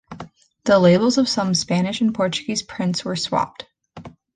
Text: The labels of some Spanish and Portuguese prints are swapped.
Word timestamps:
The 0.63 0.79
labels 0.79 1.19
of 1.19 1.29
some 1.29 1.53
Spanish 1.53 2.01
and 2.01 2.11
Portuguese 2.11 2.63
prints 2.63 3.05
are 3.05 3.15
swapped. 3.15 3.67